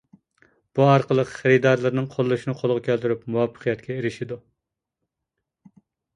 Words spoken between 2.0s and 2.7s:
قوللىشىنى